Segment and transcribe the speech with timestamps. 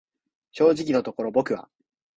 [0.51, 1.69] 正直のところ僕は、